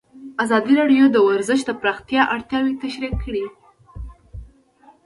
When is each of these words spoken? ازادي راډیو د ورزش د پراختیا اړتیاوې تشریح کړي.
ازادي 0.43 0.73
راډیو 0.81 1.05
د 1.11 1.17
ورزش 1.27 1.59
د 1.65 1.71
پراختیا 1.81 2.21
اړتیاوې 2.35 2.73
تشریح 2.83 3.13
کړي. 3.23 3.45